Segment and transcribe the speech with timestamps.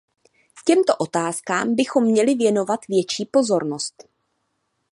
[0.65, 4.03] Těmto otázkám bychom měli věnovat větší pozornost.